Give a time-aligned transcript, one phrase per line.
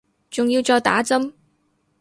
[0.31, 1.31] 仲要再打針